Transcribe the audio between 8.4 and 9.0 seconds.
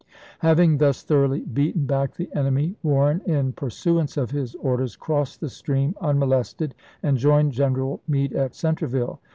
Centre